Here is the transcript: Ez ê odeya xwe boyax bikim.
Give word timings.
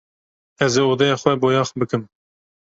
Ez 0.65 0.73
ê 0.81 0.83
odeya 0.91 1.17
xwe 1.21 1.33
boyax 1.41 1.69
bikim. 1.79 2.01